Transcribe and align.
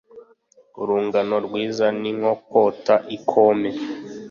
Urungano 0.81 1.35
rwiza 1.45 1.87
ni 2.01 2.11
nko 2.17 2.33
kota 2.49 2.95
ikome 3.17 3.69